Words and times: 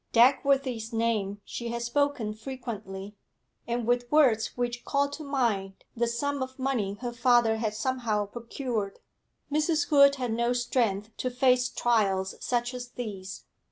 Dagworthy's 0.13 0.91
name 0.91 1.41
she 1.45 1.67
had 1.69 1.83
spoken 1.83 2.33
frequently, 2.33 3.13
and 3.67 3.85
with 3.85 4.11
words 4.11 4.57
which 4.57 4.83
called 4.83 5.13
to 5.13 5.23
mind 5.23 5.83
the 5.95 6.07
sum 6.07 6.41
of 6.41 6.57
money 6.57 6.95
her 7.01 7.13
father 7.13 7.57
had 7.57 7.75
somehow 7.75 8.25
procured. 8.25 8.97
Mrs. 9.51 9.89
Hood 9.89 10.15
had 10.15 10.33
no 10.33 10.53
strength 10.53 11.15
to 11.17 11.29
face 11.29 11.69
trials 11.69 12.33
such 12.43 12.73
as 12.73 12.89
these. 12.89 13.43